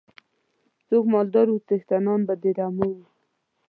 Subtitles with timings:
[0.87, 3.03] څوک مالدار وو څښتنان به د رمو وو.